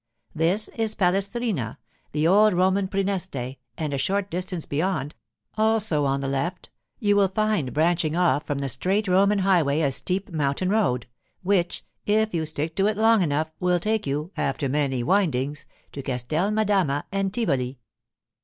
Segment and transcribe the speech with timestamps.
[0.33, 1.77] This is Palestrina,
[2.11, 8.15] the old Roman Præneste; and a short distance beyond—also on the left—you will find branching
[8.15, 11.05] off from the straight Roman highway a steep mountain road,
[11.43, 16.01] which, if you stick to it long enough, will take you, after many windings, to
[16.01, 17.77] Castel Madama and Tivoli.